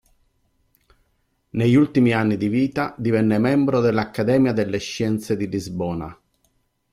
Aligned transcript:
Negli 1.51 1.75
ultimi 1.75 2.11
anni 2.11 2.35
di 2.35 2.47
vita 2.47 2.95
divenne 2.97 3.37
membro 3.37 3.81
dell'Accademia 3.81 4.51
delle 4.51 4.79
scienze 4.79 5.37
di 5.37 5.47
Lisbona. 5.47 6.19